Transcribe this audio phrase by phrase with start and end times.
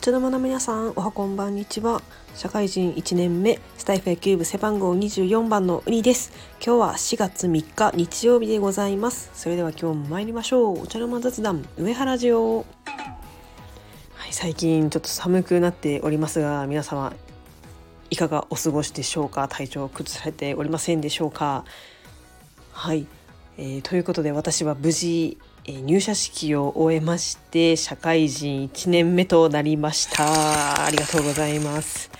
[0.00, 2.00] こちらの皆さんおはこんばんにちは。
[2.34, 6.32] 社会人1年目スタイフ野球部背番号24番のウニです。
[6.54, 9.30] 今日は4月3日日曜日でございます。
[9.34, 10.84] それでは今日も参りましょう。
[10.84, 12.64] お茶の間雑談上原ジオ。
[14.14, 17.12] はい最近ちょっと寒くなっておりますが皆様
[18.08, 19.48] いかがお過ごしでしょうか？
[19.48, 21.66] 体調を崩されておりませんでしょうか？
[22.72, 23.06] はい、
[23.62, 25.36] えー、ということで私は無事
[25.66, 30.86] え入社式を終えまして社会人1年目となりました。
[30.86, 32.10] ありがとうございます。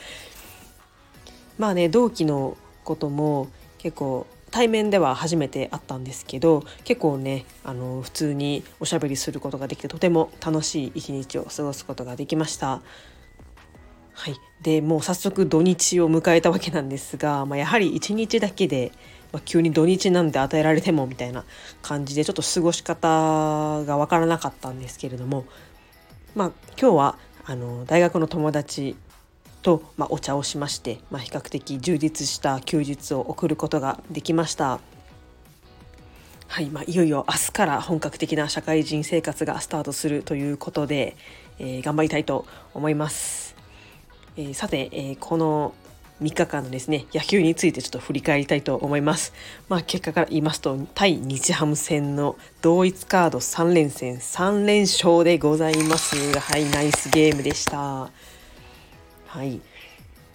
[1.56, 12.83] まあね同期のことも結構対面では初めて会ったんですけど結構ねあの普通におしゃべりすることができてとても楽しい一日を過ごすことができました。
[14.20, 18.92] はいでもう早速土日を迎えたわけなんですが、まあ、やはり1日だけで
[19.33, 21.45] まあ、急に土日なんで与えられてもみたいな
[21.83, 25.45] 感じでちょっと過ごし方が分からなかったんですけれども、
[26.34, 28.97] まあ、今日はあの大学の友達
[29.62, 34.81] と、まあ、お茶をしまして、まあ、比較的充実した休日を送ることができました。
[36.48, 41.16] はいまあ、いよいよ明日から本格的な社会人生活がスタートするということで、
[41.61, 42.44] えー、頑張りたいと
[42.75, 43.59] 思います。
[44.41, 45.74] えー、さて、えー、この
[46.22, 49.34] 3日間のですね野球についてちょっと振り返りたいと思います。
[49.69, 56.16] まあ、結果から言いますと対日ハム戦の同一カード3連戦3連勝でございます。
[56.38, 58.10] はいナイスゲームでした。
[59.27, 59.60] はい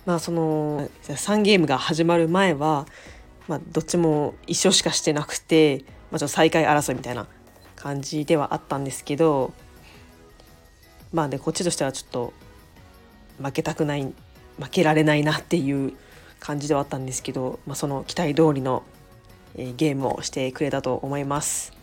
[0.05, 2.85] まあその3ゲームが始まる前は、
[3.47, 7.25] まあ、どっちも1勝しかしてなくて、まあ、ちょっと再開争いみたいな
[7.75, 9.51] 感じではあったんですけど
[11.11, 12.33] まあねこっちとしてはちょっと
[13.41, 14.13] 負けたくない
[14.59, 15.93] 負けられないなっていう
[16.39, 18.83] 感じではあったんですけど、まあ、その期待通りの、
[19.55, 21.73] えー、ゲームをしてくれたと思います。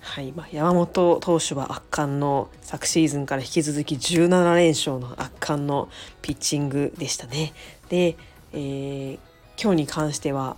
[0.00, 5.88] はいまあ、山本投手は圧巻の昨シーズンから引き続き17連勝の圧巻の
[6.22, 7.52] ピッチングでしたね。
[7.88, 8.16] で、
[8.52, 9.18] えー、
[9.60, 10.56] 今日に関しては、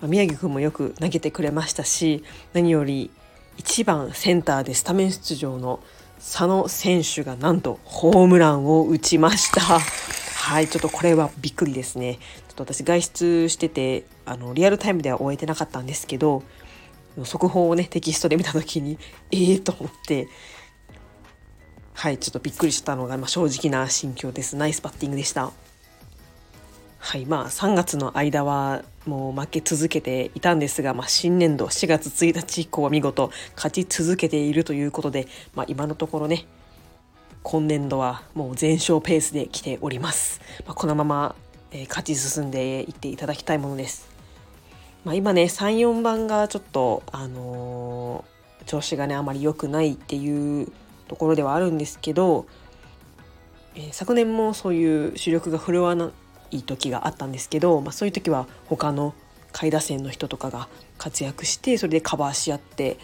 [0.00, 3.10] まあ、宮城君もよく投げてくれましたし何より
[3.58, 5.80] 1番センターでスタメン出場の
[6.18, 9.80] 佐野選手がなんとホームランを打ちました。
[10.46, 12.18] はい、ちょっとこれはびっくりですね。
[12.48, 16.42] ちょっと私外出してて、あの、リアルタイムでは終えてなかったんですけど、
[17.24, 18.98] 速報をね、テキストで見た時に、
[19.30, 20.28] え えー、と思って、
[21.94, 24.56] はい、ちょっとびっくりしたのが、まあ、正直な心境です。
[24.56, 25.50] ナイスバッティングでした。
[27.06, 36.46] はいまあ3月の間はもう負け続けていたんですが、まあ、新年度4月1日以降は見事勝ち続けているということで、まあ、今のところね
[37.44, 41.36] 今年度はもう全勝ペースで来ております、まあ、このまま、
[41.70, 44.08] えー、勝ち進んでいっていただきたいものです、
[45.04, 50.72] まあ、今ね34番がちょっとあのー、調子がねあまり良くないっていう
[51.06, 52.48] ところではあるんですけど、
[53.76, 56.10] えー、昨年もそういう主力が振るわな
[56.50, 59.14] いい時があったんですけど、まあ、そういう時は他の
[59.52, 60.68] 下位打線の人とかが
[60.98, 62.98] 活躍してそれでカバーし合って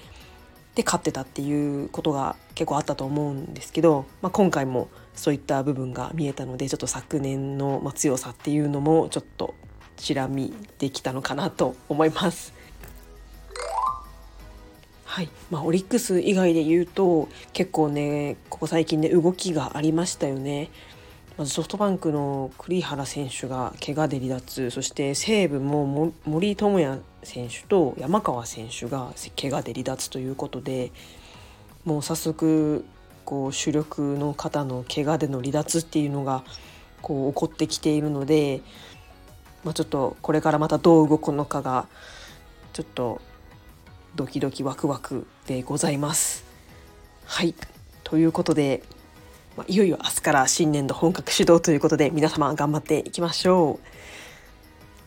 [0.74, 9.54] で勝ってたっていうことが結構あったと思うんですけど、まあ、今回もそういった部分が見えたのでちょっと昨年の強さっていうのもちょっと
[9.96, 12.54] チラ見できたのかなと思います。
[15.04, 20.70] はいまあ、オリックス以外で言うと結構ねここ最近ね動きがありましたよね。
[21.38, 30.92] まずソフトバンクの栗原選手が怪我で離脱そして西武も森友哉選手と山川選手が怪我で離脱ということで
[31.84, 32.84] もう早速
[33.24, 36.44] こう主力の方の怪我での離脱っていうのが
[37.00, 38.60] こう起こってきているので、
[39.64, 41.86] まあ、ちょっとこれからまたどう動くのかが
[42.72, 43.20] ちょっと
[44.14, 46.44] ドキドキワクワクでございます。
[47.24, 47.54] はい
[48.04, 48.82] ということで
[49.56, 53.86] まあ、いよいよ明日から新年度本格始動ということで皆様頑張っていきましょう。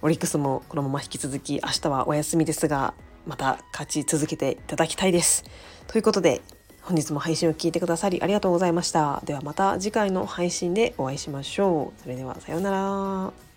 [0.03, 2.93] オリックスもこのまま引き続き明日はお休みですが
[3.25, 5.43] また勝ち続けていただきたいです。
[5.87, 6.41] ということで
[6.81, 9.21] 本日も配信を聞いてくださりありがとうございました。
[9.25, 12.01] ではまた次回の配信でお会いしましょう。
[12.03, 13.54] それではさようなら。